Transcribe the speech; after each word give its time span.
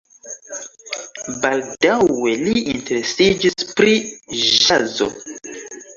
Baldaŭe 1.43 2.33
li 2.47 2.55
interesiĝis 2.73 3.69
pri 3.81 3.95
ĵazo. 4.49 5.11